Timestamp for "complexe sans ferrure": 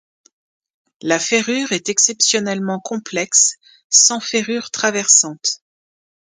2.79-4.71